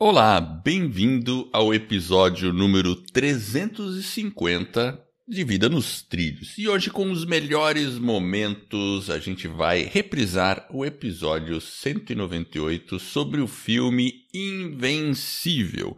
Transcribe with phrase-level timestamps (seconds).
[0.00, 6.56] Olá, bem-vindo ao episódio número 350 de Vida nos Trilhos.
[6.56, 13.48] E hoje, com os melhores momentos, a gente vai reprisar o episódio 198 sobre o
[13.48, 15.96] filme Invencível.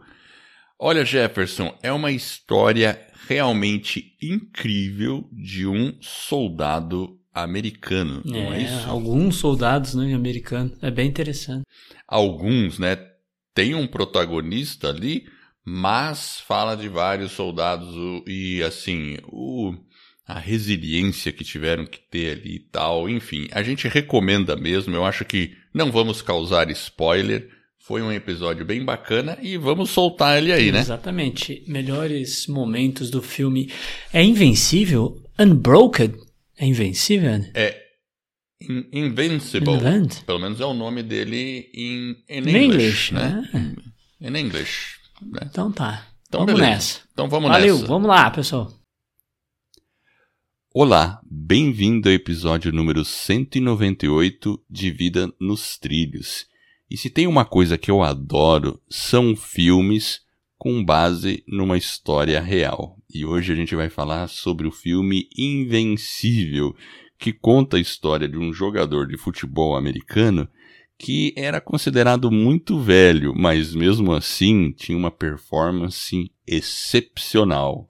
[0.79, 8.89] Olha, Jefferson, é uma história realmente incrível de um soldado americano, não é, é isso?
[8.89, 10.75] Alguns soldados né, americanos.
[10.81, 11.67] É bem interessante.
[12.07, 13.10] Alguns, né?
[13.53, 15.25] Tem um protagonista ali,
[15.63, 19.73] mas fala de vários soldados e assim, o,
[20.25, 23.09] a resiliência que tiveram que ter ali e tal.
[23.09, 24.95] Enfim, a gente recomenda mesmo.
[24.95, 27.49] Eu acho que não vamos causar spoiler.
[27.79, 30.79] Foi um episódio bem bacana e vamos soltar ele aí, né?
[30.79, 31.63] Exatamente.
[31.67, 33.71] Melhores momentos do filme.
[34.13, 35.21] É invencível?
[35.37, 36.13] Unbroken?
[36.57, 37.43] É invencível?
[37.53, 37.90] É
[38.69, 39.73] In Invincible.
[39.73, 40.23] Invent?
[40.23, 43.75] Pelo menos é o nome dele em in English, English, né?
[44.21, 44.27] É.
[44.27, 44.97] In English.
[45.21, 45.39] Né?
[45.45, 46.07] Então tá.
[46.27, 46.71] Então, vamos beleza.
[46.71, 46.99] nessa.
[47.11, 47.87] Então vamos Valeu, nessa.
[47.87, 48.71] vamos lá, pessoal.
[50.73, 56.45] Olá, bem-vindo ao episódio número 198 de Vida nos Trilhos.
[56.89, 60.21] E se tem uma coisa que eu adoro, são filmes
[60.57, 62.95] com base numa história real.
[63.13, 66.75] E hoje a gente vai falar sobre o filme Invencível,
[67.21, 70.49] que conta a história de um jogador de futebol americano
[70.97, 77.87] que era considerado muito velho, mas mesmo assim tinha uma performance excepcional.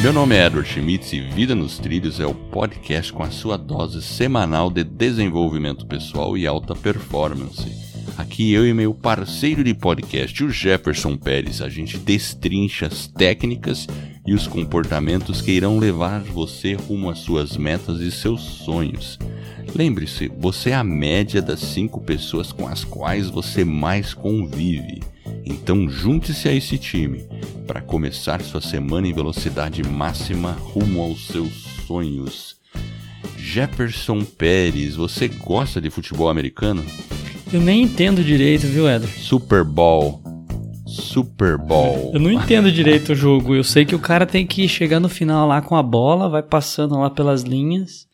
[0.00, 3.56] Meu nome é Edward Schmitz e Vida nos Trilhos é o podcast com a sua
[3.56, 7.68] dose semanal de desenvolvimento pessoal e alta performance.
[8.16, 13.86] Aqui eu e meu parceiro de podcast, o Jefferson Pérez, a gente destrincha as técnicas
[14.26, 19.18] e os comportamentos que irão levar você rumo às suas metas e seus sonhos.
[19.74, 25.02] Lembre-se, você é a média das cinco pessoas com as quais você mais convive.
[25.44, 27.24] Então junte-se a esse time
[27.66, 31.52] para começar sua semana em velocidade máxima rumo aos seus
[31.86, 32.56] sonhos.
[33.36, 36.84] Jefferson Pérez, você gosta de futebol americano?
[37.52, 39.18] Eu nem entendo direito, viu, Edward?
[39.18, 40.29] Super Bowl.
[40.90, 42.10] Super Bowl.
[42.12, 43.54] Eu não entendo direito o jogo.
[43.54, 46.42] Eu sei que o cara tem que chegar no final lá com a bola, vai
[46.42, 48.09] passando lá pelas linhas.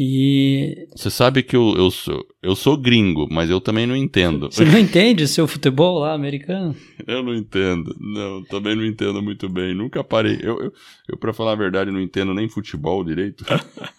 [0.00, 0.86] E.
[0.94, 4.48] Você sabe que eu, eu, sou, eu sou gringo, mas eu também não entendo.
[4.48, 6.72] Você não entende o seu futebol lá americano?
[7.04, 7.92] eu não entendo.
[7.98, 9.74] Não, também não entendo muito bem.
[9.74, 10.38] Nunca parei.
[10.40, 10.72] Eu, eu,
[11.08, 13.44] eu pra falar a verdade, não entendo nem futebol direito.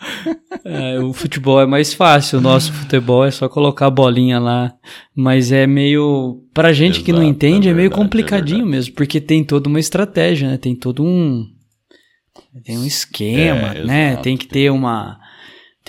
[0.64, 2.40] é, o futebol é mais fácil.
[2.40, 4.74] O nosso futebol é só colocar a bolinha lá.
[5.14, 6.42] Mas é meio.
[6.54, 8.96] Pra gente Exato, que não entende, é, verdade, é meio complicadinho é mesmo.
[8.96, 10.58] Porque tem toda uma estratégia, né?
[10.58, 11.46] Tem todo um.
[12.64, 14.08] Tem um esquema, é, né?
[14.12, 15.20] Exato, tem que ter uma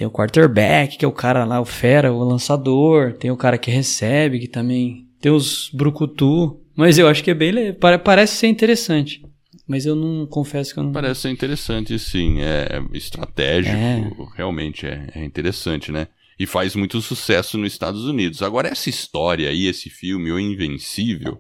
[0.01, 3.13] tem o quarterback, que é o cara lá, o fera, o lançador.
[3.13, 5.07] Tem o cara que recebe, que também.
[5.21, 6.59] Tem os brucutu.
[6.75, 7.77] Mas eu acho que é bem.
[8.03, 9.23] Parece ser interessante.
[9.69, 10.93] Mas eu não confesso que eu não.
[10.93, 12.41] Parece ser interessante, sim.
[12.41, 13.77] É estratégico.
[13.77, 14.11] É.
[14.39, 16.09] Realmente é, é interessante, né?
[16.39, 18.43] E faz muito sucesso nos Estados Unidos.
[18.43, 21.39] Agora, essa história aí, esse filme, O Invencível,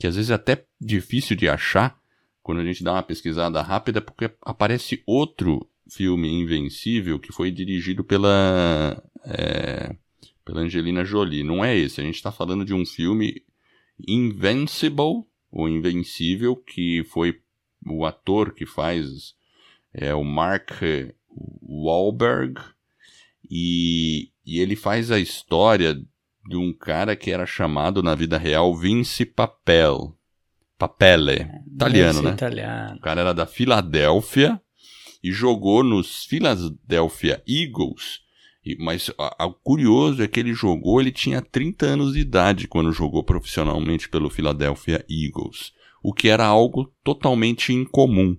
[0.00, 1.96] que às vezes é até difícil de achar
[2.42, 8.04] quando a gente dá uma pesquisada rápida, porque aparece outro filme Invencível que foi dirigido
[8.04, 9.94] pela, é,
[10.44, 11.42] pela Angelina Jolie.
[11.42, 13.42] Não é esse, a gente está falando de um filme
[14.06, 17.40] Invincible, ou Invencível, que foi
[17.86, 19.34] o ator que faz
[19.94, 20.70] é o Mark
[21.62, 22.60] Wahlberg
[23.48, 28.74] e, e ele faz a história de um cara que era chamado na vida real
[28.74, 30.18] Vince Papel.
[30.76, 32.32] Papele, italiano, né?
[32.32, 32.96] Italiano.
[32.96, 34.60] O cara era da Filadélfia
[35.24, 38.20] e jogou nos Philadelphia Eagles.
[38.78, 43.24] Mas o curioso é que ele jogou, ele tinha 30 anos de idade quando jogou
[43.24, 48.36] profissionalmente pelo Philadelphia Eagles, o que era algo totalmente incomum.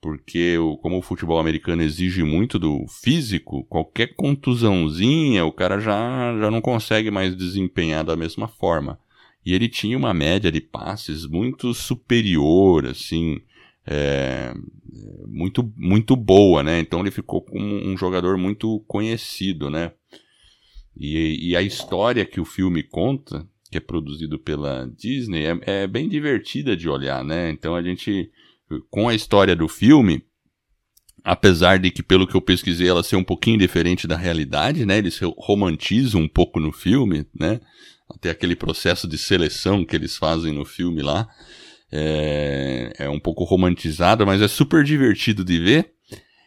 [0.00, 6.50] Porque, como o futebol americano exige muito do físico, qualquer contusãozinha o cara já, já
[6.50, 8.98] não consegue mais desempenhar da mesma forma.
[9.44, 13.40] E ele tinha uma média de passes muito superior, assim,
[13.90, 14.52] é,
[15.26, 16.78] muito, muito boa, né?
[16.78, 19.92] Então ele ficou como um jogador muito conhecido, né?
[20.94, 25.86] E, e, a história que o filme conta, que é produzido pela Disney, é, é,
[25.86, 27.50] bem divertida de olhar, né?
[27.50, 28.30] Então a gente,
[28.90, 30.22] com a história do filme,
[31.24, 34.98] apesar de que, pelo que eu pesquisei, ela ser um pouquinho diferente da realidade, né?
[34.98, 37.60] Eles romantizam um pouco no filme, né?
[38.10, 41.28] Até aquele processo de seleção que eles fazem no filme lá.
[41.90, 45.92] É, é um pouco romantizado, mas é super divertido de ver.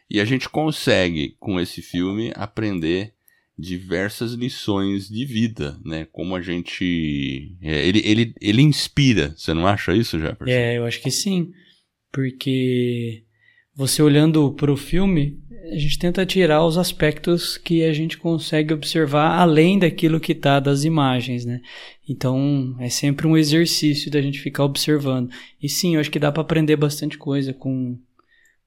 [0.09, 3.13] E a gente consegue, com esse filme, aprender
[3.57, 6.05] diversas lições de vida, né?
[6.11, 7.55] Como a gente.
[7.61, 10.51] É, ele, ele, ele inspira, você não acha isso, Jefferson?
[10.53, 11.51] É, eu acho que sim.
[12.11, 13.23] Porque
[13.73, 15.39] você olhando para o filme,
[15.69, 20.59] a gente tenta tirar os aspectos que a gente consegue observar além daquilo que está
[20.59, 21.61] das imagens, né?
[22.07, 25.29] Então é sempre um exercício da gente ficar observando.
[25.61, 27.97] E sim, eu acho que dá para aprender bastante coisa com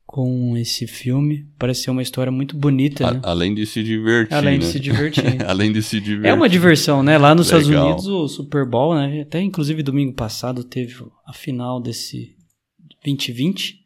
[0.06, 1.46] com esse filme.
[1.58, 3.20] Parece ser uma história muito bonita, A, né?
[3.24, 4.34] Além de se divertir.
[4.34, 4.58] Além né?
[4.58, 5.42] de se divertir.
[5.44, 6.30] além de se divertir.
[6.30, 7.18] É uma diversão, né?
[7.18, 7.60] Lá nos Legal.
[7.60, 9.22] Estados Unidos, o Super Bowl, né?
[9.22, 10.94] Até inclusive domingo passado teve
[11.26, 12.36] a final desse
[13.04, 13.83] 2020.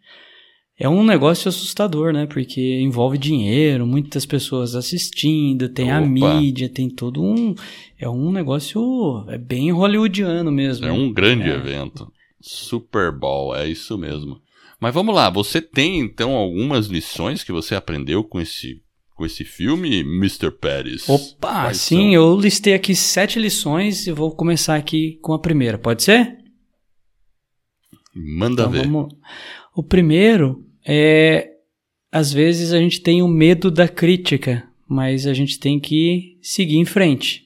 [0.80, 2.26] É um negócio assustador, né?
[2.26, 6.06] Porque envolve dinheiro, muitas pessoas assistindo, tem a Opa.
[6.08, 7.52] mídia, tem todo um.
[7.98, 9.24] É um negócio.
[9.28, 10.86] É bem hollywoodiano mesmo.
[10.86, 11.54] É um grande É.
[11.56, 12.10] evento.
[12.40, 14.40] Super Bowl, é isso mesmo.
[14.80, 18.80] Mas vamos lá, você tem então algumas lições que você aprendeu com esse,
[19.16, 20.52] com esse filme, Mr.
[20.52, 21.08] Pérez?
[21.08, 22.12] Opa, Quais sim, são?
[22.12, 26.38] eu listei aqui sete lições e vou começar aqui com a primeira, pode ser?
[28.14, 28.82] Manda Então ver.
[28.86, 29.12] vamos.
[29.74, 31.50] O primeiro é
[32.10, 36.78] às vezes a gente tem o medo da crítica, mas a gente tem que seguir
[36.78, 37.44] em frente.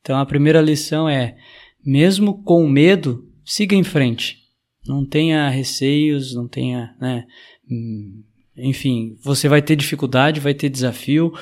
[0.00, 1.36] Então a primeira lição é:
[1.84, 4.38] mesmo com medo, siga em frente.
[4.86, 7.24] Não tenha receios, não tenha, né?
[7.68, 8.22] hum,
[8.56, 11.32] Enfim, você vai ter dificuldade, vai ter desafio,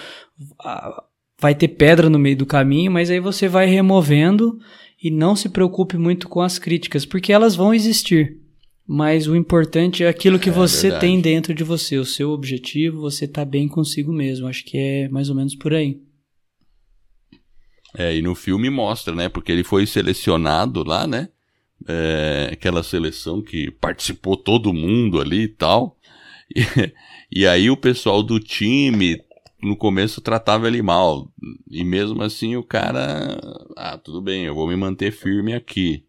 [1.39, 4.59] vai ter pedra no meio do caminho, mas aí você vai removendo
[5.03, 8.41] e não se preocupe muito com as críticas, porque elas vão existir.
[8.87, 11.01] Mas o importante é aquilo que É você verdade.
[11.01, 14.47] tem dentro de você, o seu objetivo, você tá bem consigo mesmo.
[14.47, 16.01] Acho que é mais ou menos por aí.
[17.97, 19.29] É, e no filme mostra, né?
[19.29, 21.29] Porque ele foi selecionado lá, né?
[21.87, 25.97] É, aquela seleção que participou todo mundo ali e tal.
[26.55, 29.19] E, e aí o pessoal do time,
[29.63, 31.33] no começo, tratava ele mal.
[31.71, 33.41] E mesmo assim o cara.
[33.77, 36.05] Ah, tudo bem, eu vou me manter firme aqui.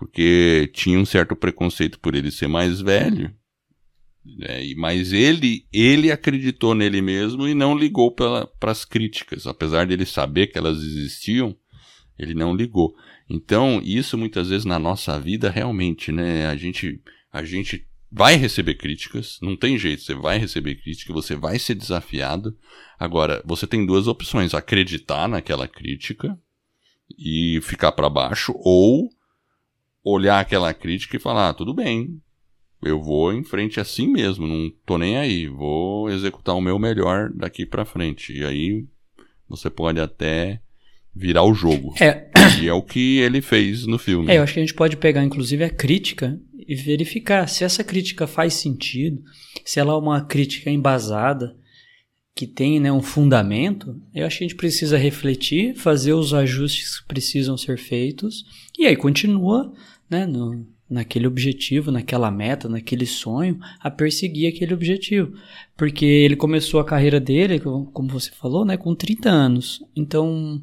[0.00, 3.30] Porque tinha um certo preconceito por ele ser mais velho.
[4.24, 9.46] né, mas ele, ele acreditou nele mesmo e não ligou para as críticas.
[9.46, 11.54] Apesar dele saber que elas existiam,
[12.18, 12.96] ele não ligou.
[13.28, 16.46] Então, isso muitas vezes na nossa vida, realmente, né?
[16.46, 16.98] A gente,
[17.30, 21.74] a gente vai receber críticas, não tem jeito, você vai receber crítica, você vai ser
[21.74, 22.56] desafiado.
[22.98, 26.38] Agora, você tem duas opções: acreditar naquela crítica
[27.18, 29.10] e ficar para baixo, ou
[30.10, 32.20] olhar aquela crítica e falar: ah, tudo bem,
[32.82, 37.30] eu vou em frente assim mesmo, não tô nem aí, vou executar o meu melhor
[37.32, 38.32] daqui para frente.
[38.32, 38.84] E aí
[39.48, 40.60] você pode até
[41.14, 41.94] virar o jogo.
[42.00, 42.30] É,
[42.62, 44.30] E é o que ele fez no filme.
[44.30, 47.82] É, eu acho que a gente pode pegar, inclusive, a crítica e verificar se essa
[47.82, 49.22] crítica faz sentido,
[49.64, 51.56] se ela é uma crítica embasada,
[52.34, 54.00] que tem né, um fundamento.
[54.14, 58.44] Eu acho que a gente precisa refletir, fazer os ajustes que precisam ser feitos,
[58.78, 59.72] e aí continua
[60.10, 65.32] né, no, naquele objetivo, naquela meta, naquele sonho, a perseguir aquele objetivo.
[65.76, 69.80] Porque ele começou a carreira dele, como você falou, né, com 30 anos.
[69.94, 70.60] Então,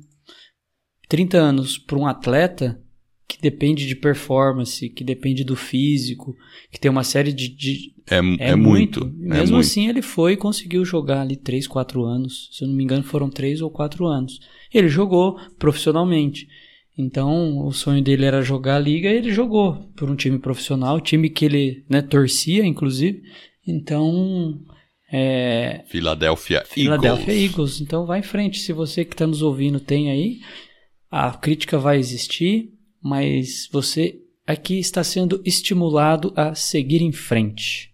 [1.07, 2.81] 30 anos para um atleta
[3.27, 6.35] que depende de performance, que depende do físico,
[6.71, 7.49] que tem uma série de.
[7.49, 8.17] de É,
[8.51, 9.13] é, muito.
[9.19, 9.67] E é Mesmo muito.
[9.67, 12.49] assim, ele foi e conseguiu jogar ali 3, 4 anos.
[12.53, 14.39] Se eu não me engano, foram 3 ou 4 anos.
[14.73, 16.47] Ele jogou profissionalmente.
[16.97, 20.99] Então, o sonho dele era jogar a liga e ele jogou por um time profissional,
[20.99, 23.21] time que ele né, torcia, inclusive.
[23.67, 24.59] Então,
[25.11, 27.51] é, Philadelphia, Philadelphia Eagles.
[27.51, 27.81] Eagles.
[27.81, 28.59] Então vai em frente.
[28.59, 30.39] Se você que está nos ouvindo tem aí,
[31.09, 37.93] a crítica vai existir, mas você aqui está sendo estimulado a seguir em frente.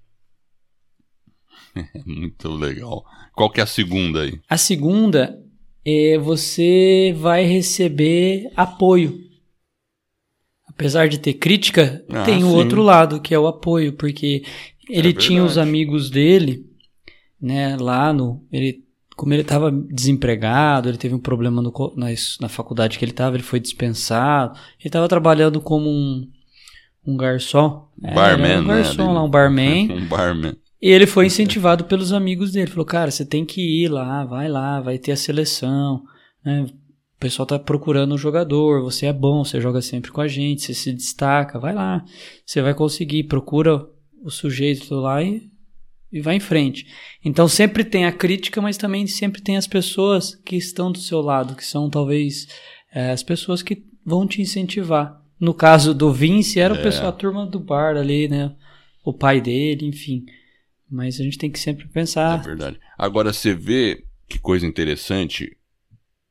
[2.05, 3.03] Muito legal.
[3.35, 4.39] Qual que é a segunda aí?
[4.47, 5.42] A segunda
[5.85, 9.19] é você vai receber apoio.
[10.67, 12.55] Apesar de ter crítica, Ah, tem o sim.
[12.55, 14.43] outro lado, que é o apoio, porque
[14.89, 16.65] ele É tinha os amigos dele,
[17.39, 18.43] né, lá no.
[18.51, 18.83] Ele,
[19.15, 22.07] como ele estava desempregado, ele teve um problema no na,
[22.41, 24.57] na faculdade que ele estava, ele foi dispensado.
[24.79, 26.27] Ele estava trabalhando como um,
[27.05, 27.87] um garçom.
[28.03, 28.75] É, barman, era um né?
[28.75, 29.13] garçom ali.
[29.13, 29.91] lá, um barman.
[29.93, 30.55] Um barman.
[30.85, 32.69] E ele foi incentivado pelos amigos dele.
[32.69, 36.03] Falou, cara, você tem que ir lá, vai lá, vai ter a seleção.
[36.43, 36.65] né?
[37.15, 40.61] O pessoal tá procurando um jogador, você é bom, você joga sempre com a gente,
[40.63, 42.03] você se destaca, vai lá.
[42.45, 43.81] Você vai conseguir, procura
[44.21, 45.43] o sujeito lá e,
[46.11, 46.85] e vai em frente.
[47.23, 51.21] Então sempre tem a crítica, mas também sempre tem as pessoas que estão do seu
[51.21, 52.45] lado, que são talvez
[52.93, 55.17] é, as pessoas que vão te incentivar.
[55.39, 56.83] No caso do Vince, era o É.
[56.83, 58.53] pessoal, a turma do bar ali, né?
[59.05, 60.25] O pai dele, enfim.
[60.93, 62.37] Mas a gente tem que sempre É pensar.
[62.43, 62.79] verdade.
[62.97, 65.57] Agora você vê que coisa interessante.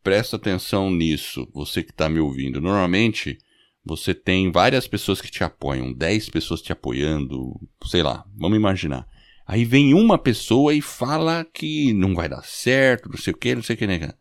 [0.04, 2.60] presta atenção nisso, você que está me ouvindo.
[2.60, 3.38] Normalmente,
[3.84, 7.54] você tem várias pessoas que te apoiam, 10 pessoas te apoiando,
[7.86, 9.06] sei lá, vamos imaginar.
[9.46, 13.54] Aí vem uma pessoa e fala que não vai dar certo, não sei o que,
[13.54, 14.12] não sei o que, né?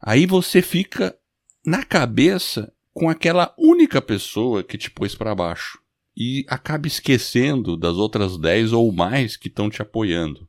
[0.00, 1.16] Aí você fica
[1.66, 5.81] na cabeça com aquela única pessoa que te pôs para baixo
[6.16, 10.48] e acaba esquecendo das outras 10 ou mais que estão te apoiando.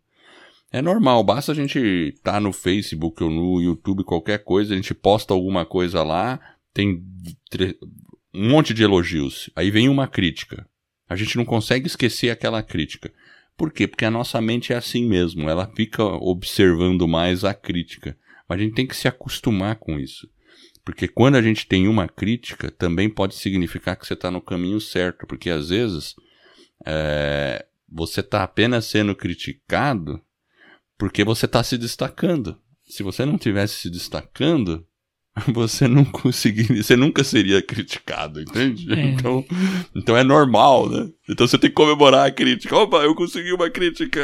[0.72, 4.76] É normal, basta a gente estar tá no Facebook ou no YouTube, qualquer coisa, a
[4.76, 6.40] gente posta alguma coisa lá,
[6.74, 7.04] tem
[8.34, 9.50] um monte de elogios.
[9.56, 10.68] Aí vem uma crítica.
[11.08, 13.14] A gente não consegue esquecer aquela crítica.
[13.56, 13.88] Por quê?
[13.88, 18.18] Porque a nossa mente é assim mesmo, ela fica observando mais a crítica.
[18.50, 20.28] Mas a gente tem que se acostumar com isso.
[20.86, 24.82] Porque quando a gente tem uma crítica, também pode significar que você está no caminho
[24.82, 25.26] certo.
[25.26, 26.16] Porque às vezes
[26.86, 30.22] é, você está apenas sendo criticado
[30.98, 32.58] porque você está se destacando.
[32.88, 34.86] Se você não tivesse se destacando,
[35.54, 38.92] você não conseguiria, você nunca seria criticado, entende?
[38.94, 39.06] É.
[39.06, 39.46] Então,
[39.96, 41.10] então é normal, né?
[41.30, 42.76] Então você tem que comemorar a crítica.
[42.76, 44.22] Opa, eu consegui uma crítica.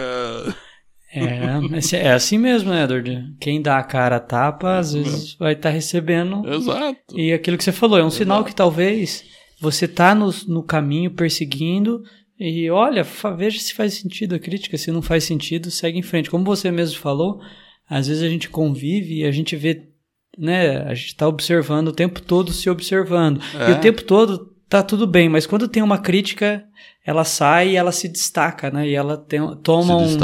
[1.12, 3.36] É, é assim mesmo, né, Edward?
[3.39, 6.48] Quem dá a cara a tapa, às vezes vai estar tá recebendo.
[6.48, 7.18] Exato.
[7.18, 8.18] E aquilo que você falou, é um Exato.
[8.18, 9.25] sinal que talvez
[9.60, 12.04] você tá no, no caminho perseguindo
[12.39, 13.04] e olha,
[13.36, 14.78] veja se faz sentido a crítica.
[14.78, 16.30] Se não faz sentido, segue em frente.
[16.30, 17.42] Como você mesmo falou,
[17.89, 19.89] às vezes a gente convive e a gente vê
[20.38, 20.84] né?
[20.84, 23.42] A gente está observando o tempo todo se observando.
[23.60, 23.72] É.
[23.72, 26.63] E o tempo todo tá tudo bem, mas quando tem uma crítica,
[27.03, 28.88] ela sai e ela se destaca, né?
[28.88, 30.15] E ela tem, toma um.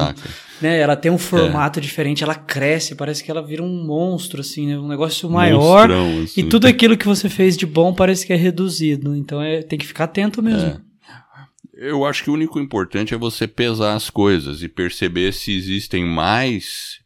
[0.61, 0.79] Né?
[0.79, 1.81] Ela tem um formato é.
[1.81, 4.77] diferente, ela cresce, parece que ela vira um monstro, assim, né?
[4.77, 5.89] Um negócio maior.
[5.89, 6.41] Monstrão, assim.
[6.41, 9.15] E tudo aquilo que você fez de bom parece que é reduzido.
[9.15, 10.69] Então é, tem que ficar atento mesmo.
[10.69, 10.81] É.
[11.73, 16.05] Eu acho que o único importante é você pesar as coisas e perceber se existem
[16.05, 16.99] mais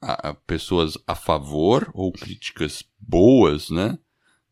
[0.00, 3.98] a, a pessoas a favor ou críticas boas, né?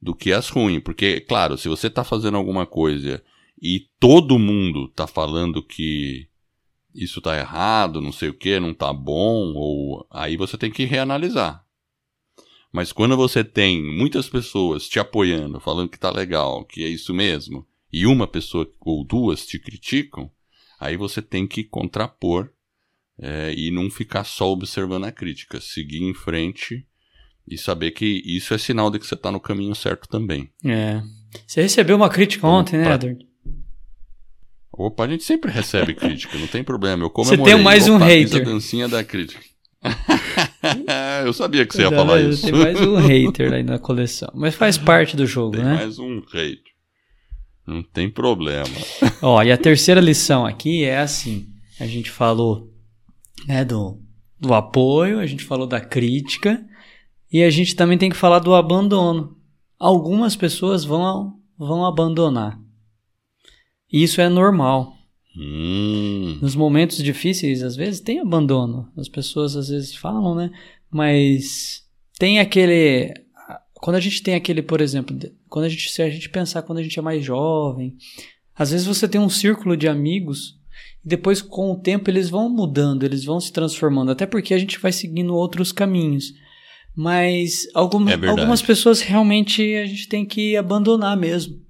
[0.04, 0.82] Do que as ruins.
[0.82, 3.24] Porque, claro, se você está fazendo alguma coisa
[3.60, 6.28] e todo mundo está falando que
[6.94, 10.84] isso está errado, não sei o que, não está bom, ou aí você tem que
[10.84, 11.64] reanalisar.
[12.70, 17.14] Mas quando você tem muitas pessoas te apoiando, falando que está legal, que é isso
[17.14, 20.30] mesmo, e uma pessoa ou duas te criticam,
[20.78, 22.50] aí você tem que contrapor
[23.18, 26.86] é, e não ficar só observando a crítica, seguir em frente
[27.46, 30.48] e saber que isso é sinal de que você está no caminho certo também.
[30.64, 31.02] É.
[31.46, 33.26] Você recebeu uma crítica então, ontem, né, Edward?
[34.72, 37.04] Opa, a gente sempre recebe crítica, não tem problema.
[37.04, 37.44] Eu comemorei.
[37.44, 38.40] Você tem mais um Opa, hater.
[38.40, 39.42] a dancinha da crítica.
[41.24, 42.42] eu sabia que você ia falar isso.
[42.42, 44.30] Tem mais um hater aí na coleção.
[44.34, 45.74] Mas faz parte do jogo, tem né?
[45.74, 46.74] mais um hater.
[47.66, 48.68] Não tem problema.
[49.22, 51.46] Ó, e a terceira lição aqui é assim:
[51.78, 52.70] a gente falou
[53.46, 53.98] né, do,
[54.38, 56.62] do apoio, a gente falou da crítica
[57.34, 59.36] e a gente também tem que falar do abandono.
[59.76, 62.56] Algumas pessoas vão, vão abandonar.
[63.92, 64.94] Isso é normal.
[65.36, 66.38] Hum.
[66.40, 68.88] Nos momentos difíceis, às vezes tem abandono.
[68.96, 70.48] As pessoas às vezes falam, né?
[70.88, 71.82] Mas
[72.20, 73.12] tem aquele.
[73.80, 76.78] Quando a gente tem aquele, por exemplo, quando a gente, se a gente pensar quando
[76.78, 77.96] a gente é mais jovem,
[78.54, 80.56] às vezes você tem um círculo de amigos
[81.04, 84.78] depois, com o tempo, eles vão mudando, eles vão se transformando, até porque a gente
[84.78, 86.32] vai seguindo outros caminhos.
[86.96, 91.60] Mas alguma, é algumas pessoas realmente a gente tem que abandonar mesmo.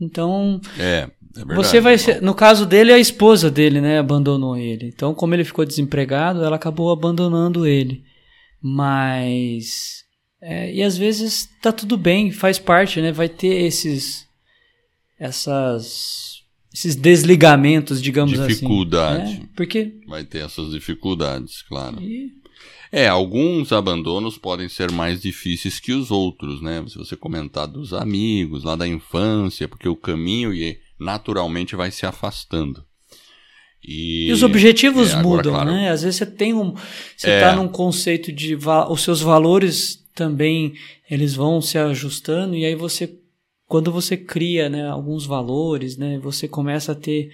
[0.00, 4.56] Então, é, é verdade, você vai ser, no caso dele, a esposa dele, né, abandonou
[4.56, 4.88] ele.
[4.88, 8.04] Então, como ele ficou desempregado, ela acabou abandonando ele.
[8.60, 10.04] Mas
[10.46, 13.10] é, e às vezes tá tudo bem, faz parte, né?
[13.10, 14.26] Vai ter esses
[15.18, 16.34] essas
[16.70, 19.22] esses desligamentos, digamos Dificuldade.
[19.22, 19.32] assim.
[19.32, 19.42] Dificuldade.
[19.44, 20.00] É, porque...
[20.06, 22.02] Vai ter essas dificuldades, claro.
[22.02, 22.32] E...
[22.96, 26.84] É, alguns abandonos podem ser mais difíceis que os outros, né?
[26.86, 30.52] Se você comentar dos amigos, lá da infância, porque o caminho
[30.96, 32.84] naturalmente vai se afastando.
[33.82, 35.90] E, e os objetivos é, agora, mudam, claro, né?
[35.90, 36.72] Às vezes você tem um.
[37.16, 38.56] Você está é, num conceito de.
[38.88, 40.74] Os seus valores também
[41.10, 43.18] eles vão se ajustando, e aí você
[43.66, 47.32] quando você cria né, alguns valores, né, você começa a ter.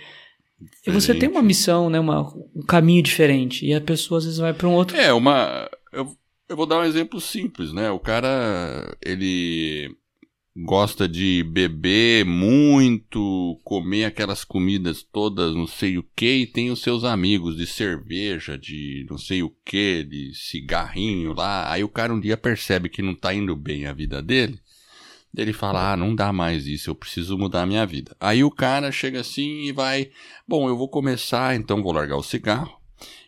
[0.86, 2.22] E você tem uma missão, né, uma,
[2.54, 3.66] um caminho diferente.
[3.66, 4.96] E a pessoa às vezes vai para um outro.
[4.96, 5.68] É, uma.
[5.92, 6.14] Eu,
[6.48, 7.90] eu vou dar um exemplo simples, né?
[7.90, 9.94] O cara, ele
[10.56, 16.80] gosta de beber muito, comer aquelas comidas todas, não sei o que, e tem os
[16.80, 21.70] seus amigos de cerveja, de não sei o que, de cigarrinho lá.
[21.72, 24.58] Aí o cara um dia percebe que não tá indo bem a vida dele.
[25.36, 28.16] Ele fala: Ah, não dá mais isso, eu preciso mudar a minha vida.
[28.20, 30.10] Aí o cara chega assim e vai:
[30.46, 32.80] Bom, eu vou começar, então vou largar o cigarro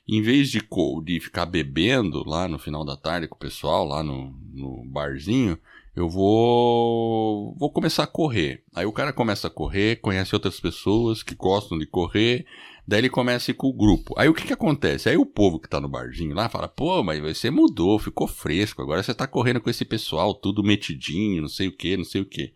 [0.08, 0.60] em vez de,
[1.04, 5.58] de ficar bebendo lá no final da tarde com o pessoal, lá no, no barzinho,
[5.94, 8.64] eu vou vou começar a correr.
[8.74, 12.46] Aí o cara começa a correr, conhece outras pessoas que gostam de correr,
[12.86, 14.14] daí ele começa com o grupo.
[14.16, 15.08] Aí o que que acontece?
[15.08, 18.82] Aí o povo que tá no barzinho lá fala: "Pô, mas você mudou, ficou fresco,
[18.82, 22.22] agora você tá correndo com esse pessoal tudo metidinho, não sei o que, não sei
[22.22, 22.52] o que".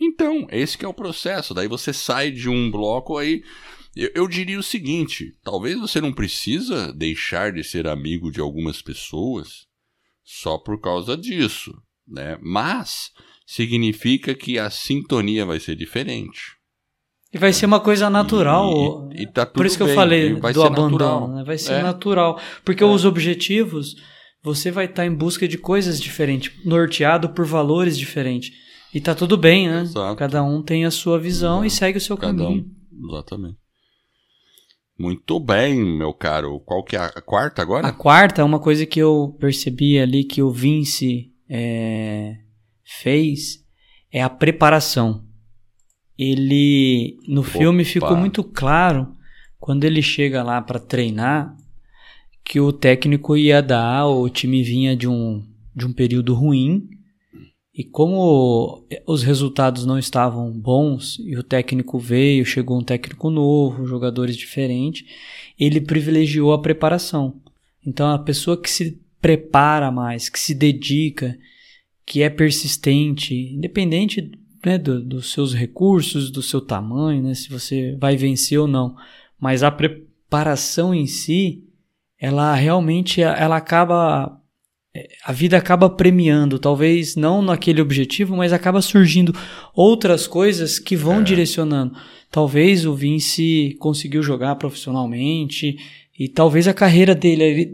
[0.00, 1.52] Então, esse que é o processo.
[1.52, 3.42] Daí você sai de um bloco aí
[3.94, 8.80] eu, eu diria o seguinte: talvez você não precisa deixar de ser amigo de algumas
[8.80, 9.66] pessoas
[10.22, 11.74] só por causa disso,
[12.06, 12.38] né?
[12.40, 13.12] Mas
[13.46, 16.56] significa que a sintonia vai ser diferente.
[17.32, 19.08] E vai ser uma coisa natural.
[19.12, 21.36] E, e, e tá Por isso que bem, eu falei do abandono.
[21.36, 21.44] Né?
[21.44, 21.82] Vai ser é.
[21.82, 22.40] natural.
[22.64, 22.86] Porque é.
[22.86, 23.94] os objetivos,
[24.42, 28.50] você vai estar tá em busca de coisas diferentes, norteado por valores diferentes.
[28.92, 29.82] E tá tudo bem, né?
[29.82, 30.16] Exato.
[30.16, 31.66] Cada um tem a sua visão Exato.
[31.66, 32.64] e segue o seu Cada caminho.
[32.92, 33.08] Um.
[33.08, 33.58] Exatamente.
[34.98, 36.60] Muito bem, meu caro.
[36.60, 37.86] Qual que é a quarta agora?
[37.86, 42.34] A quarta é uma coisa que eu percebi ali que o Vince é,
[43.00, 43.60] fez
[44.12, 45.24] é a preparação.
[46.22, 47.50] Ele no Opa.
[47.50, 49.08] filme ficou muito claro
[49.58, 51.56] quando ele chega lá para treinar
[52.44, 55.42] que o técnico ia dar, o time vinha de um
[55.74, 56.90] de um período ruim
[57.74, 63.86] e como os resultados não estavam bons e o técnico veio, chegou um técnico novo,
[63.86, 65.06] jogadores diferentes,
[65.58, 67.40] ele privilegiou a preparação.
[67.86, 71.38] Então a pessoa que se prepara mais, que se dedica,
[72.04, 74.30] que é persistente, independente
[74.64, 78.94] né, do, dos seus recursos, do seu tamanho, né, se você vai vencer ou não,
[79.38, 81.64] mas a preparação em si,
[82.18, 84.40] ela realmente ela acaba
[84.94, 89.32] é, a vida acaba premiando, talvez não naquele objetivo, mas acaba surgindo
[89.74, 91.22] outras coisas que vão é.
[91.22, 91.94] direcionando.
[92.30, 95.76] Talvez o Vince conseguiu jogar profissionalmente
[96.18, 97.72] e talvez a carreira dele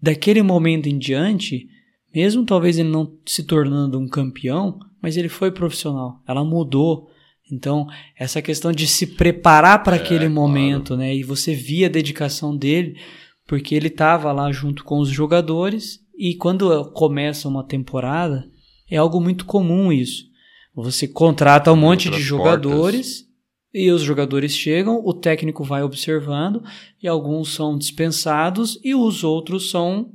[0.00, 1.68] daquele momento em diante,
[2.14, 6.22] mesmo talvez ele não se tornando um campeão, mas ele foi profissional.
[6.26, 7.10] Ela mudou.
[7.52, 7.86] Então,
[8.18, 11.02] essa questão de se preparar para é, aquele momento, claro.
[11.02, 11.14] né?
[11.14, 12.96] E você via a dedicação dele,
[13.46, 18.48] porque ele estava lá junto com os jogadores e quando começa uma temporada,
[18.90, 20.24] é algo muito comum isso.
[20.74, 23.34] Você contrata um monte de jogadores portas.
[23.74, 26.62] e os jogadores chegam, o técnico vai observando
[27.02, 30.12] e alguns são dispensados e os outros são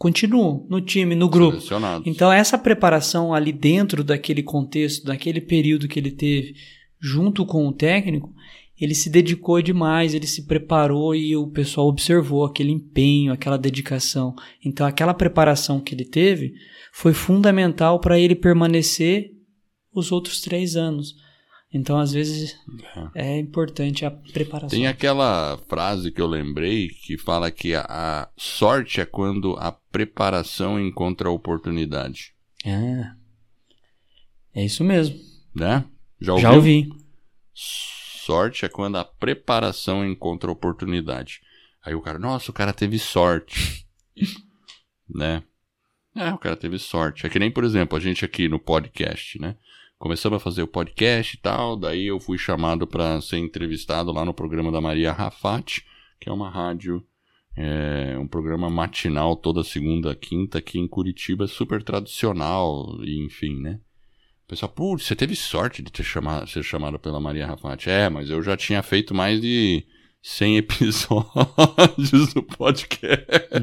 [0.00, 1.58] continuam no time, no grupo.
[2.06, 6.54] Então essa preparação ali dentro daquele contexto, daquele período que ele teve
[6.98, 8.32] junto com o técnico,
[8.80, 14.34] ele se dedicou demais, ele se preparou e o pessoal observou aquele empenho, aquela dedicação.
[14.64, 16.54] Então, aquela preparação que ele teve
[16.94, 19.32] foi fundamental para ele permanecer
[19.92, 21.14] os outros três anos.
[21.72, 22.58] Então, às vezes,
[23.14, 23.34] é.
[23.34, 24.70] é importante a preparação.
[24.70, 29.70] Tem aquela frase que eu lembrei que fala que a, a sorte é quando a
[29.70, 32.34] preparação encontra a oportunidade.
[32.64, 33.04] É.
[34.52, 35.16] É isso mesmo.
[35.54, 35.84] Né?
[36.20, 36.50] Já ouviu?
[36.50, 36.90] Já ouvi
[38.30, 41.40] sorte é quando a preparação encontra oportunidade.
[41.84, 43.86] Aí o cara, nossa, o cara teve sorte.
[45.12, 45.42] né?
[46.14, 47.26] É, o cara teve sorte.
[47.26, 49.56] É que nem, por exemplo, a gente aqui no podcast, né?
[50.00, 54.24] Começamos a fazer o podcast e tal, daí eu fui chamado para ser entrevistado lá
[54.24, 55.84] no programa da Maria Rafati,
[56.18, 57.04] que é uma rádio,
[57.54, 63.78] é, um programa matinal toda segunda, quinta aqui em Curitiba, super tradicional, e enfim, né?
[64.48, 67.90] pessoal, putz, você teve sorte de ter chamado, ser chamado pela Maria Rafati.
[67.90, 69.84] É, mas eu já tinha feito mais de
[70.22, 73.26] 100 episódios do podcast.
[73.28, 73.58] É.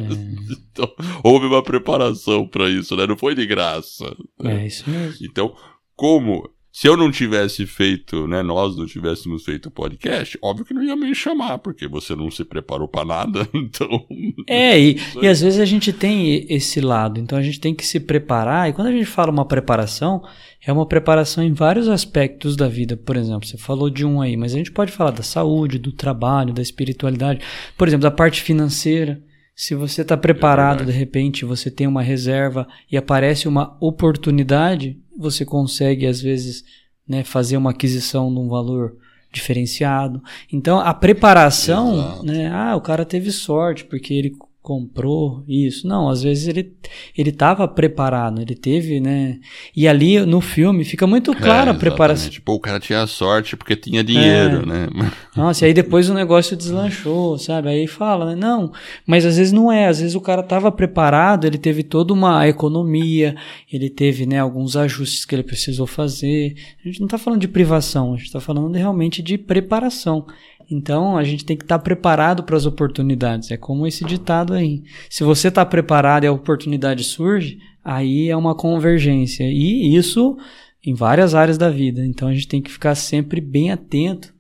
[0.52, 3.08] Então, houve uma preparação para isso, né?
[3.08, 4.16] Não foi de graça.
[4.40, 4.62] Né?
[4.62, 5.26] É isso mesmo.
[5.26, 5.56] Então,
[5.98, 10.76] como se eu não tivesse feito, né, nós não tivéssemos feito o podcast, óbvio que
[10.76, 14.06] não ia me chamar, porque você não se preparou para nada, então...
[14.46, 17.84] É, e, e às vezes a gente tem esse lado, então a gente tem que
[17.84, 20.22] se preparar, e quando a gente fala uma preparação,
[20.64, 24.38] é uma preparação em vários aspectos da vida, por exemplo, você falou de um aí,
[24.38, 27.42] mas a gente pode falar da saúde, do trabalho, da espiritualidade,
[27.76, 29.20] por exemplo, da parte financeira,
[29.56, 34.96] se você está preparado, é de repente você tem uma reserva e aparece uma oportunidade,
[35.18, 36.64] você consegue às vezes
[37.08, 38.98] né, fazer uma aquisição de um valor
[39.32, 40.22] diferenciado.
[40.52, 44.36] Então a preparação, né, ah, o cara teve sorte porque ele
[44.68, 45.88] comprou isso.
[45.88, 46.74] Não, às vezes ele
[47.18, 49.40] ele estava preparado, ele teve, né?
[49.74, 52.30] E ali no filme fica muito claro é, a preparação.
[52.30, 54.66] Tipo, o cara tinha sorte porque tinha dinheiro, é.
[54.66, 54.90] né?
[55.34, 57.70] Nossa, e aí depois o negócio deslanchou, sabe?
[57.70, 58.36] Aí fala, né?
[58.36, 58.74] Não,
[59.06, 62.46] mas às vezes não é, às vezes o cara estava preparado, ele teve toda uma
[62.46, 63.38] economia,
[63.72, 66.58] ele teve, né, alguns ajustes que ele precisou fazer.
[66.84, 70.26] A gente não está falando de privação, a gente está falando realmente de preparação.
[70.70, 73.52] Então a gente tem que estar tá preparado para as oportunidades.
[73.52, 74.84] É como esse ditado aí.
[75.10, 79.44] Se você está preparado e a oportunidade surge, aí é uma convergência.
[79.44, 80.38] E isso
[80.84, 82.06] em várias áreas da vida.
[82.06, 84.36] Então a gente tem que ficar sempre bem atento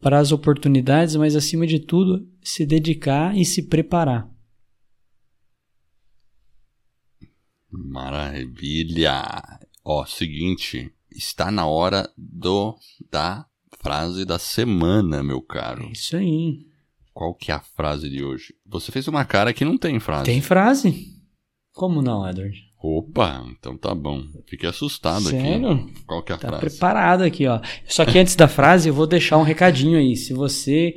[0.00, 4.28] para as oportunidades, mas acima de tudo, se dedicar e se preparar.
[7.70, 9.22] Maravilha!
[9.84, 12.76] Ó, seguinte, está na hora do
[13.10, 13.46] da
[13.82, 15.84] frase da semana, meu caro.
[15.84, 16.60] É isso aí.
[17.12, 18.54] Qual que é a frase de hoje?
[18.66, 20.24] Você fez uma cara que não tem frase.
[20.24, 21.06] Tem frase?
[21.74, 22.56] Como não, Edward?
[22.82, 24.24] Opa, então tá bom.
[24.46, 25.70] Fiquei assustado Sério?
[25.70, 25.94] aqui.
[26.06, 26.60] Qual que é a tá frase?
[26.60, 27.60] preparado aqui, ó.
[27.86, 30.16] Só que antes da frase, eu vou deixar um recadinho aí.
[30.16, 30.94] Se você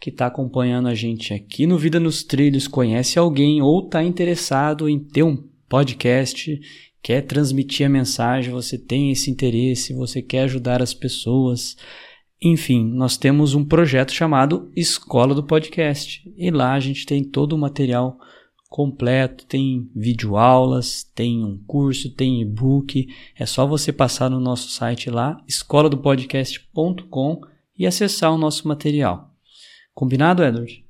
[0.00, 4.88] que está acompanhando a gente aqui no Vida nos Trilhos conhece alguém ou está interessado
[4.88, 5.36] em ter um
[5.68, 6.60] podcast,
[7.00, 11.76] quer transmitir a mensagem, você tem esse interesse, você quer ajudar as pessoas.
[12.44, 16.28] Enfim, nós temos um projeto chamado Escola do Podcast.
[16.36, 18.18] E lá a gente tem todo o material
[18.68, 23.06] completo, tem videoaulas, tem um curso, tem e-book.
[23.38, 27.42] É só você passar no nosso site lá, escoladopodcast.com
[27.78, 29.30] e acessar o nosso material.
[29.94, 30.84] Combinado, Edward?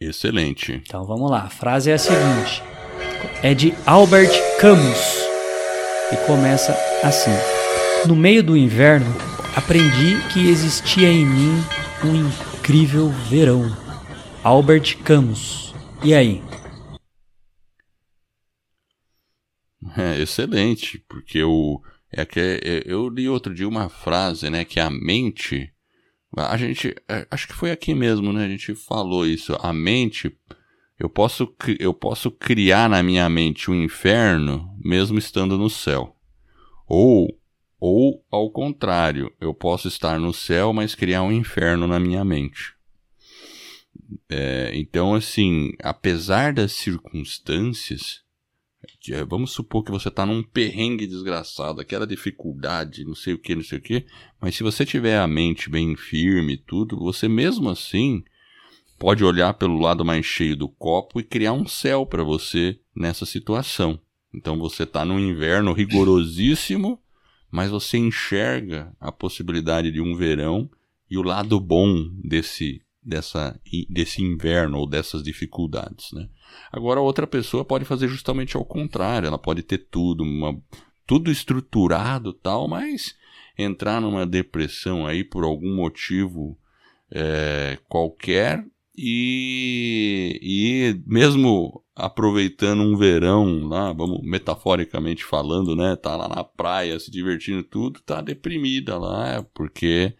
[0.00, 0.72] Excelente.
[0.72, 1.42] Então vamos lá.
[1.42, 2.62] A frase é a seguinte:
[3.42, 5.19] é de Albert Camus
[6.12, 7.30] e começa assim:
[8.06, 9.06] No meio do inverno,
[9.54, 11.62] aprendi que existia em mim
[12.04, 13.76] um incrível verão.
[14.42, 15.74] Albert Camus.
[16.02, 16.42] E aí?
[19.96, 24.80] É excelente, porque o é que é, eu li outro dia uma frase, né, que
[24.80, 25.72] a mente
[26.36, 28.44] a gente, é, acho que foi aqui mesmo, né?
[28.44, 29.56] A gente falou isso.
[29.60, 30.32] A mente,
[31.00, 36.14] eu posso, eu posso criar na minha mente um inferno mesmo estando no céu.
[36.86, 37.40] Ou,
[37.80, 42.74] ou ao contrário, eu posso estar no céu, mas criar um inferno na minha mente.
[44.28, 48.22] É, então, assim, apesar das circunstâncias,
[49.08, 53.54] é, vamos supor que você está num perrengue desgraçado, aquela dificuldade, não sei o que,
[53.54, 54.04] não sei o que,
[54.38, 58.22] mas se você tiver a mente bem firme e tudo, você mesmo assim
[59.00, 63.24] pode olhar pelo lado mais cheio do copo e criar um céu para você nessa
[63.24, 63.98] situação.
[64.32, 67.00] Então você está num inverno rigorosíssimo,
[67.50, 70.68] mas você enxerga a possibilidade de um verão
[71.10, 73.58] e o lado bom desse dessa,
[73.88, 76.28] desse inverno ou dessas dificuldades, né?
[76.70, 80.54] Agora outra pessoa pode fazer justamente ao contrário, ela pode ter tudo, uma,
[81.06, 83.16] tudo estruturado tal, mas
[83.56, 86.58] entrar numa depressão aí por algum motivo
[87.10, 88.62] é, qualquer
[89.02, 97.00] e, e mesmo aproveitando um verão lá, vamos metaforicamente falando, né, tá lá na praia
[97.00, 100.12] se divertindo tudo, tá deprimida lá, porque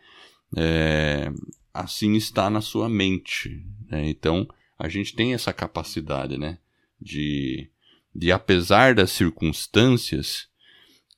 [0.57, 1.31] é,
[1.75, 3.62] assim está na sua mente.
[3.90, 4.09] Né?
[4.09, 6.57] Então, a gente tem essa capacidade, né?
[6.99, 7.71] De,
[8.14, 10.49] de apesar das circunstâncias,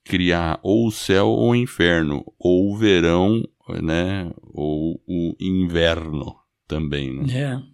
[0.03, 3.40] criar ou o céu ou o inferno, ou o verão,
[3.81, 4.33] né?
[4.53, 7.33] Ou o inverno também, né?
[7.35, 7.72] É.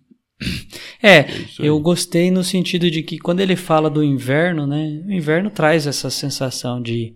[1.02, 1.26] É, é
[1.58, 5.02] eu gostei no sentido de que quando ele fala do inverno, né?
[5.06, 7.14] O inverno traz essa sensação de,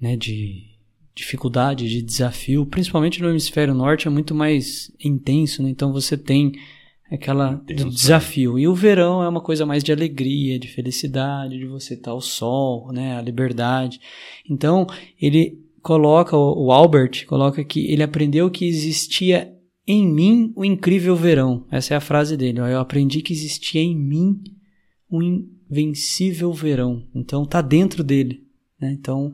[0.00, 0.70] né, de
[1.14, 5.70] dificuldade, de desafio, principalmente no hemisfério norte é muito mais intenso, né?
[5.70, 6.52] Então você tem
[7.10, 8.58] aquela do desafio.
[8.58, 12.20] E o verão é uma coisa mais de alegria, de felicidade, de você estar ao
[12.20, 14.00] sol, né, a liberdade.
[14.48, 14.86] Então,
[15.20, 19.50] ele coloca o Albert coloca que ele aprendeu que existia
[19.86, 21.66] em mim o incrível verão.
[21.70, 22.60] Essa é a frase dele.
[22.60, 24.40] Eu aprendi que existia em mim
[25.10, 25.22] um
[25.70, 27.06] invencível verão.
[27.14, 28.44] Então tá dentro dele.
[28.80, 28.92] Né?
[28.92, 29.32] Então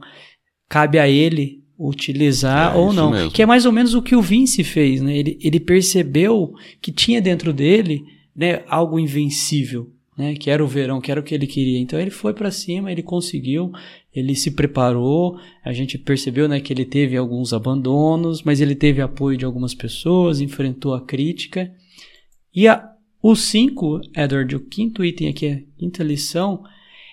[0.69, 3.11] cabe a ele utilizar é, ou não.
[3.11, 3.31] Mesmo.
[3.31, 5.17] Que é mais ou menos o que o Vince fez, né?
[5.17, 8.03] Ele, ele percebeu que tinha dentro dele
[8.35, 10.35] né, algo invencível, né?
[10.35, 11.79] Que era o verão, que era o que ele queria.
[11.79, 13.71] Então ele foi para cima, ele conseguiu,
[14.15, 15.39] ele se preparou.
[15.65, 19.75] A gente percebeu, né, que ele teve alguns abandonos, mas ele teve apoio de algumas
[19.75, 21.71] pessoas, enfrentou a crítica.
[22.55, 22.91] E a,
[23.23, 26.65] o 5, Edward, o quinto item aqui, a quinta lição,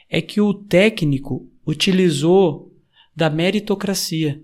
[0.09, 2.71] é que o técnico utilizou
[3.15, 4.41] da meritocracia.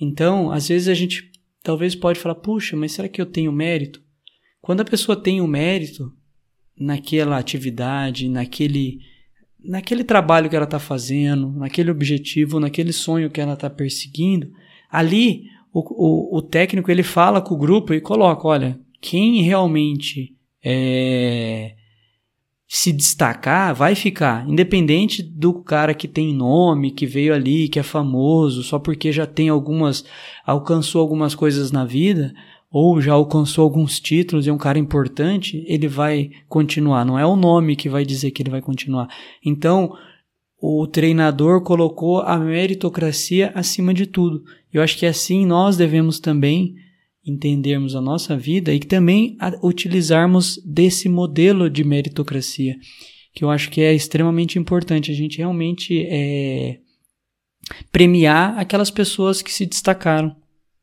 [0.00, 1.30] Então, às vezes a gente
[1.62, 4.02] talvez pode falar, puxa, mas será que eu tenho mérito?
[4.60, 6.10] Quando a pessoa tem o um mérito
[6.80, 9.00] naquela atividade, naquele,
[9.62, 14.50] naquele trabalho que ela está fazendo, naquele objetivo, naquele sonho que ela está perseguindo,
[14.90, 20.34] ali o, o, o, técnico ele fala com o grupo e coloca, olha, quem realmente
[20.64, 21.74] é,
[22.66, 24.48] se destacar, vai ficar.
[24.48, 29.26] Independente do cara que tem nome, que veio ali, que é famoso, só porque já
[29.26, 30.04] tem algumas.
[30.46, 32.32] alcançou algumas coisas na vida,
[32.70, 37.04] ou já alcançou alguns títulos e é um cara importante, ele vai continuar.
[37.04, 39.08] Não é o nome que vai dizer que ele vai continuar.
[39.44, 39.92] Então,
[40.60, 44.44] o treinador colocou a meritocracia acima de tudo.
[44.72, 46.74] Eu acho que assim nós devemos também
[47.26, 52.76] entendermos a nossa vida e também utilizarmos desse modelo de meritocracia,
[53.34, 56.78] que eu acho que é extremamente importante a gente realmente é,
[57.90, 60.39] premiar aquelas pessoas que se destacaram.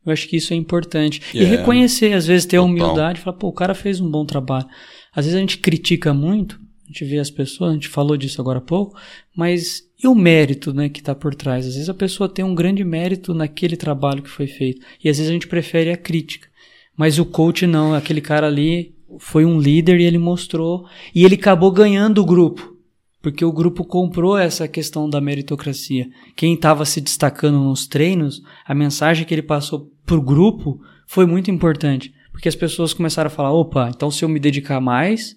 [0.07, 1.21] Eu acho que isso é importante.
[1.33, 1.53] Yeah.
[1.53, 4.25] E reconhecer, às vezes, ter a humildade e falar, pô, o cara fez um bom
[4.25, 4.65] trabalho.
[5.13, 8.39] Às vezes a gente critica muito, a gente vê as pessoas, a gente falou disso
[8.39, 8.97] agora há pouco,
[9.35, 11.65] mas e o mérito né, que está por trás?
[11.65, 15.17] Às vezes a pessoa tem um grande mérito naquele trabalho que foi feito, e às
[15.17, 16.47] vezes a gente prefere a crítica.
[16.95, 21.35] Mas o coach não, aquele cara ali foi um líder e ele mostrou, e ele
[21.35, 22.77] acabou ganhando o grupo,
[23.21, 26.07] porque o grupo comprou essa questão da meritocracia.
[26.35, 31.25] Quem estava se destacando nos treinos, a mensagem que ele passou para o grupo foi
[31.25, 35.35] muito importante, porque as pessoas começaram a falar: opa, então se eu me dedicar mais,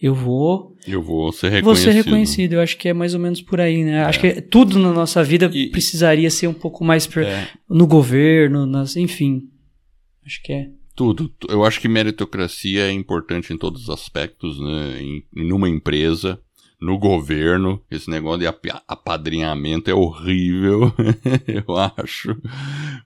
[0.00, 0.76] eu vou.
[0.86, 1.64] Eu vou ser reconhecido.
[1.64, 2.52] Vou ser reconhecido.
[2.54, 3.98] Eu acho que é mais ou menos por aí, né?
[3.98, 4.04] É.
[4.04, 7.24] Acho que tudo na nossa vida e, precisaria ser um pouco mais per...
[7.24, 7.48] é.
[7.68, 9.42] no governo, nas, enfim.
[10.24, 10.68] Acho que é.
[10.94, 11.32] Tudo.
[11.48, 15.00] Eu acho que meritocracia é importante em todos os aspectos, né?
[15.00, 16.38] Em, em uma empresa,
[16.82, 17.80] no governo.
[17.88, 18.48] Esse negócio de
[18.88, 20.92] apadrinhamento é horrível,
[21.46, 22.36] eu acho,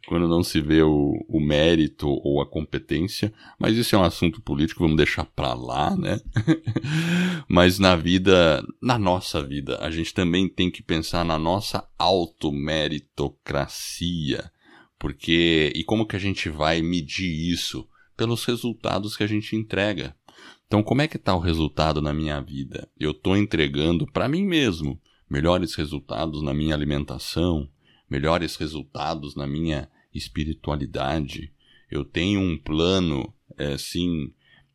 [0.08, 3.30] quando não se vê o, o, mérito ou a competência.
[3.58, 6.18] Mas isso é um assunto político, vamos deixar pra lá, né?
[7.46, 14.50] Mas na vida, na nossa vida, a gente também tem que pensar na nossa automeritocracia.
[14.98, 17.86] Porque, e como que a gente vai medir isso?
[18.16, 20.16] Pelos resultados que a gente entrega.
[20.66, 22.88] Então, como é que está o resultado na minha vida?
[22.98, 25.00] Eu estou entregando para mim mesmo
[25.30, 27.68] melhores resultados na minha alimentação,
[28.10, 31.52] melhores resultados na minha espiritualidade.
[31.90, 34.32] Eu tenho um plano, é, assim,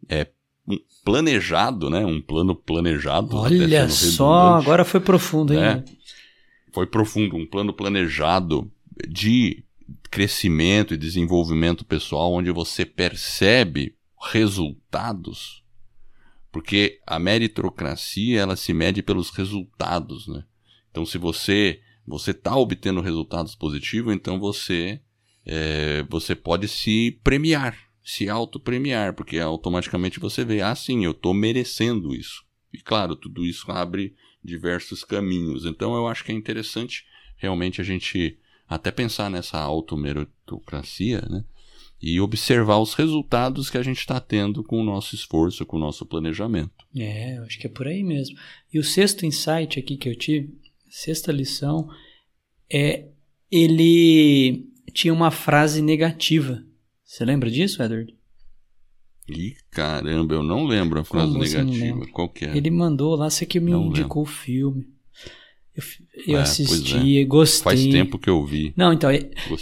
[0.07, 0.27] é,
[1.03, 2.05] planejado, né?
[2.05, 3.35] Um plano planejado.
[3.35, 5.59] Olha só, agora foi profundo, hein?
[5.59, 5.83] Né?
[6.73, 8.71] Foi profundo, um plano planejado
[9.09, 9.65] de
[10.09, 13.95] crescimento e desenvolvimento pessoal, onde você percebe
[14.31, 15.60] resultados
[16.51, 20.43] porque a meritocracia ela se mede pelos resultados, né?
[20.89, 24.99] Então, se você você está obtendo resultados positivos, então você
[25.45, 31.33] é, você pode se premiar, se auto-premiar, porque automaticamente você vê, ah, sim, eu estou
[31.33, 32.43] merecendo isso.
[32.73, 35.65] E claro, tudo isso abre diversos caminhos.
[35.65, 37.05] Então, eu acho que é interessante
[37.37, 38.37] realmente a gente
[38.67, 41.43] até pensar nessa auto-meritocracia, né?
[42.01, 45.79] E observar os resultados que a gente está tendo com o nosso esforço, com o
[45.79, 46.71] nosso planejamento.
[46.95, 48.37] É, eu acho que é por aí mesmo.
[48.73, 50.57] E o sexto insight aqui que eu tive,
[50.89, 51.87] sexta lição,
[52.71, 53.05] é
[53.51, 56.63] ele tinha uma frase negativa.
[57.03, 58.15] Você lembra disso, Edward?
[59.29, 62.05] Ih, caramba, eu não lembro a frase negativa.
[62.11, 62.57] Qual que é?
[62.57, 64.33] Ele mandou lá, você que me não indicou lembro.
[64.33, 64.87] o filme.
[65.75, 65.83] Eu,
[66.33, 67.23] eu é, assisti, é.
[67.23, 67.63] gostei.
[67.63, 68.73] Faz tempo que eu vi.
[68.75, 69.09] Não, então,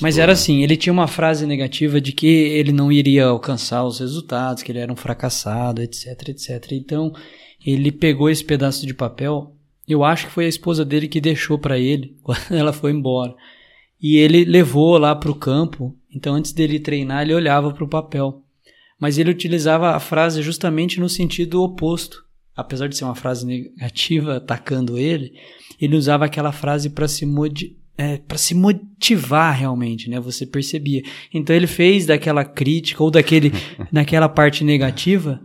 [0.01, 0.33] mas era né?
[0.33, 4.71] assim, ele tinha uma frase negativa de que ele não iria alcançar os resultados, que
[4.71, 6.71] ele era um fracassado, etc, etc.
[6.71, 7.13] Então,
[7.63, 9.53] ele pegou esse pedaço de papel,
[9.87, 13.35] eu acho que foi a esposa dele que deixou para ele quando ela foi embora.
[14.01, 17.89] E ele levou lá para o campo, então antes dele treinar, ele olhava para o
[17.89, 18.43] papel.
[18.99, 22.23] Mas ele utilizava a frase justamente no sentido oposto.
[22.59, 25.33] Apesar de ser uma frase negativa atacando ele,
[25.79, 27.25] ele usava aquela frase para se
[27.97, 30.19] é, para se motivar realmente, né?
[30.19, 31.03] Você percebia.
[31.33, 33.51] Então ele fez daquela crítica ou daquele
[33.91, 35.41] naquela parte negativa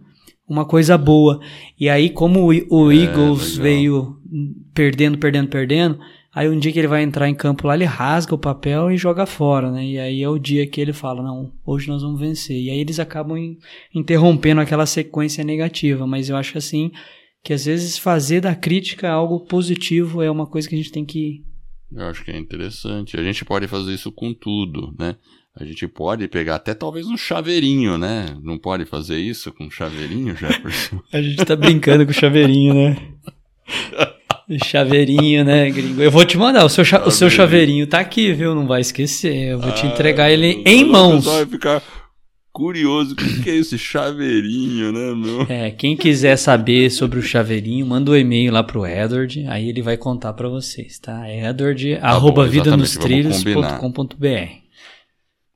[0.48, 1.40] uma coisa boa.
[1.78, 4.20] E aí como o, o é, Eagles veio
[4.72, 5.98] perdendo, perdendo, perdendo,
[6.34, 8.96] aí um dia que ele vai entrar em campo lá, ele rasga o papel e
[8.96, 9.84] joga fora, né?
[9.84, 12.60] E aí é o dia que ele fala, não, hoje nós vamos vencer.
[12.60, 13.38] E aí eles acabam
[13.94, 16.90] interrompendo aquela sequência negativa, mas eu acho assim
[17.42, 21.04] que às vezes fazer da crítica algo positivo é uma coisa que a gente tem
[21.04, 21.44] que.
[21.92, 23.16] Eu acho que é interessante.
[23.18, 25.16] A gente pode fazer isso com tudo, né?
[25.54, 28.36] A gente pode pegar até talvez um chaveirinho, né?
[28.42, 31.00] Não pode fazer isso com chaveirinho, Jefferson?
[31.12, 32.96] a gente tá brincando com chaveirinho, né?
[34.62, 36.02] Chaveirinho, né, gringo?
[36.02, 38.54] Eu vou te mandar, o seu, cha o seu chaveirinho tá aqui, viu?
[38.54, 39.52] Não vai esquecer.
[39.52, 41.24] Eu vou te ah, entregar ele em mãos.
[41.24, 41.82] Vai ficar
[42.54, 45.42] curioso, o que é esse chaveirinho, né, meu?
[45.48, 49.82] É, quem quiser saber sobre o chaveirinho, manda um e-mail lá pro Edward, aí ele
[49.82, 51.28] vai contar para vocês, tá?
[51.28, 54.26] Edward, tá arroba vidanostrilhos.com.br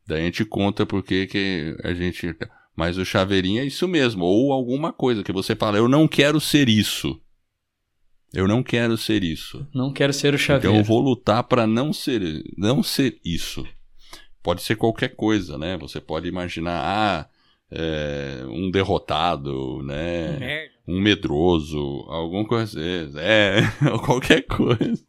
[0.07, 2.35] Daí a gente conta porque que a gente...
[2.74, 6.40] Mas o chaveirinho é isso mesmo, ou alguma coisa que você fala, eu não quero
[6.40, 7.20] ser isso.
[8.32, 9.66] Eu não quero ser isso.
[9.74, 10.70] Não quero ser o Xavier.
[10.70, 13.66] Então eu vou lutar para não ser, não ser isso.
[14.42, 15.76] Pode ser qualquer coisa, né?
[15.78, 17.28] Você pode imaginar, ah,
[17.70, 20.38] é, um derrotado, né?
[20.86, 22.78] Um medroso, alguma coisa.
[22.80, 23.60] É,
[24.04, 25.04] qualquer coisa.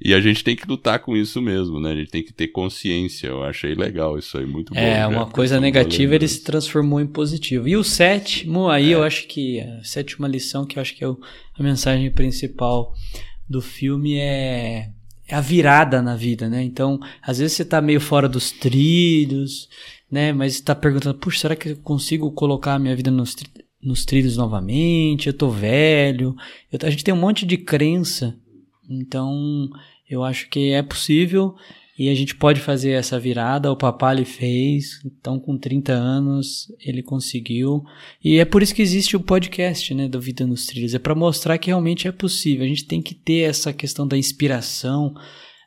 [0.00, 1.92] E a gente tem que lutar com isso mesmo, né?
[1.92, 3.28] A gente tem que ter consciência.
[3.28, 4.80] Eu achei legal isso aí, muito bom.
[4.80, 7.68] É, uma coisa negativa ele se transformou em positivo.
[7.68, 8.94] E o sétimo, aí é.
[8.94, 12.92] eu acho que a sétima lição, que eu acho que é a mensagem principal
[13.48, 14.90] do filme é,
[15.26, 16.62] é a virada na vida, né?
[16.62, 19.68] Então, às vezes você tá meio fora dos trilhos,
[20.10, 20.32] né?
[20.32, 23.34] Mas está perguntando, puxa, será que eu consigo colocar a minha vida nos,
[23.82, 25.26] nos trilhos novamente?
[25.26, 26.36] Eu tô velho.
[26.70, 28.38] Eu, a gente tem um monte de crença
[28.88, 29.68] então,
[30.08, 31.54] eu acho que é possível
[31.98, 33.72] e a gente pode fazer essa virada.
[33.72, 37.82] O papá ele fez, então com 30 anos ele conseguiu.
[38.22, 40.94] E é por isso que existe o podcast, né, do Vida nos Trilhos.
[40.94, 42.64] É para mostrar que realmente é possível.
[42.64, 45.12] A gente tem que ter essa questão da inspiração,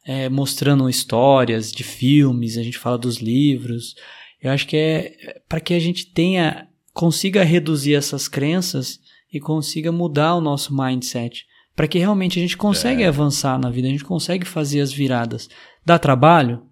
[0.05, 3.93] é, mostrando histórias de filmes, a gente fala dos livros.
[4.41, 8.99] Eu acho que é para que a gente tenha consiga reduzir essas crenças
[9.31, 13.07] e consiga mudar o nosso mindset para que realmente a gente consegue é.
[13.07, 15.49] avançar na vida, a gente consegue fazer as viradas.
[15.85, 16.63] Dá trabalho?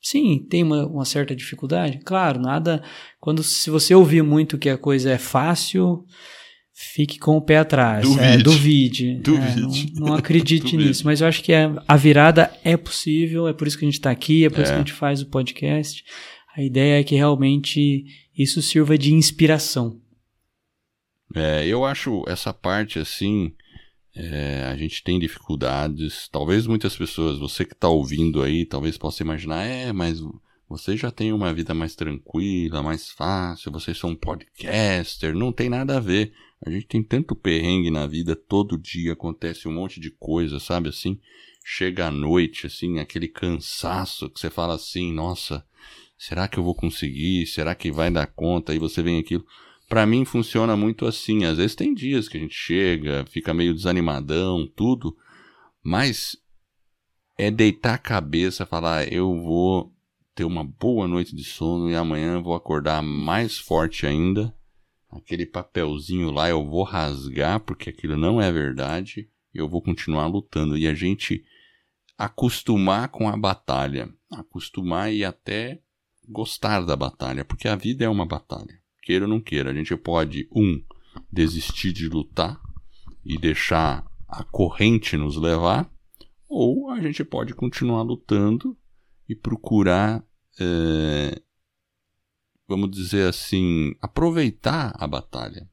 [0.00, 1.98] Sim, tem uma, uma, certa dificuldade.
[2.04, 2.82] Claro, nada.
[3.18, 6.04] Quando se você ouvir muito que a coisa é fácil,
[6.74, 8.02] fique com o pé atrás.
[8.06, 8.22] Duvide.
[8.22, 9.14] É, duvide.
[9.16, 9.92] duvide.
[9.96, 10.88] É, não, não, acredite duvide.
[10.88, 11.06] nisso.
[11.06, 13.94] Mas eu acho que é, a virada é possível, é por isso que a gente
[13.94, 14.84] está aqui, é por isso que a é.
[14.84, 16.04] gente faz o podcast.
[16.54, 18.04] A ideia é que realmente
[18.36, 19.98] isso sirva de inspiração.
[21.34, 23.52] É, eu acho essa parte assim
[24.14, 26.28] é, a gente tem dificuldades.
[26.28, 30.20] Talvez muitas pessoas, você que está ouvindo aí, talvez possa imaginar, é, mas
[30.68, 35.68] você já tem uma vida mais tranquila, mais fácil, vocês são um podcaster, não tem
[35.68, 36.32] nada a ver.
[36.64, 40.88] A gente tem tanto perrengue na vida, todo dia acontece um monte de coisa, sabe
[40.88, 41.20] assim?
[41.64, 45.64] Chega à noite, assim, aquele cansaço que você fala assim, nossa,
[46.16, 47.46] será que eu vou conseguir?
[47.46, 48.72] Será que vai dar conta?
[48.72, 49.44] Aí você vem aquilo
[49.94, 51.44] para mim funciona muito assim.
[51.44, 55.16] Às vezes tem dias que a gente chega, fica meio desanimadão, tudo,
[55.84, 56.36] mas
[57.38, 59.94] é deitar a cabeça, falar eu vou
[60.34, 64.52] ter uma boa noite de sono e amanhã vou acordar mais forte ainda.
[65.12, 70.26] Aquele papelzinho lá eu vou rasgar porque aquilo não é verdade e eu vou continuar
[70.26, 71.44] lutando e a gente
[72.18, 75.80] acostumar com a batalha, acostumar e até
[76.28, 79.70] gostar da batalha, porque a vida é uma batalha queira ou não queira.
[79.70, 80.82] A gente pode, um,
[81.30, 82.60] desistir de lutar
[83.24, 85.90] e deixar a corrente nos levar,
[86.48, 88.76] ou a gente pode continuar lutando
[89.28, 90.24] e procurar,
[90.58, 91.40] é,
[92.66, 95.68] vamos dizer assim, aproveitar a batalha,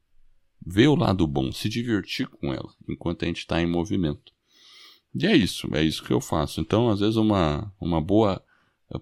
[0.64, 4.32] ver o lado bom, se divertir com ela enquanto a gente está em movimento.
[5.14, 6.60] E é isso, é isso que eu faço.
[6.60, 8.42] Então, às vezes, uma, uma boa.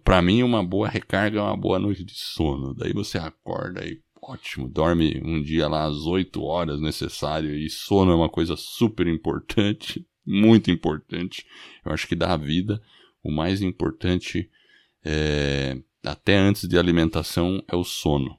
[0.02, 2.74] Para mim, uma boa recarga é uma boa noite de sono.
[2.74, 8.12] Daí você acorda e ótimo, dorme um dia lá às 8 horas necessário e sono
[8.12, 11.46] é uma coisa super importante, muito importante.
[11.84, 12.80] Eu acho que da vida
[13.22, 14.50] o mais importante
[15.04, 18.38] é, até antes de alimentação é o sono.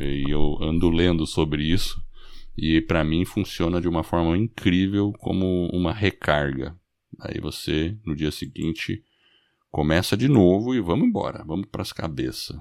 [0.00, 2.02] E eu ando lendo sobre isso
[2.56, 6.76] e para mim funciona de uma forma incrível como uma recarga.
[7.20, 9.04] Aí você no dia seguinte
[9.70, 12.56] começa de novo e vamos embora, vamos para as cabeças.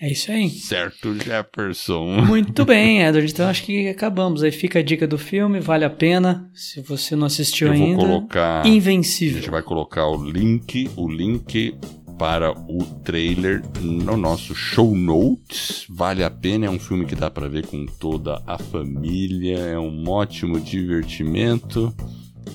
[0.00, 0.50] É isso aí.
[0.50, 2.24] Certo, Jefferson.
[2.24, 3.30] Muito bem, Edward.
[3.30, 4.42] Então acho que acabamos.
[4.42, 6.50] Aí fica a dica do filme, vale a pena.
[6.52, 7.96] Se você não assistiu Eu ainda.
[7.96, 8.66] Vou colocar.
[8.66, 9.38] Invencível.
[9.38, 11.76] A gente vai colocar o link, o link
[12.18, 15.86] para o trailer no nosso show notes.
[15.88, 19.78] Vale a pena, é um filme que dá para ver com toda a família, é
[19.78, 21.94] um ótimo divertimento